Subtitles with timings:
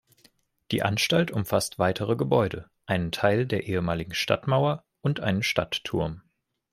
[0.71, 6.23] Die Anstalt umfasst weitere Gebäude, einen Teil der ehemaligen Stadtmauer und einen Stadtturm.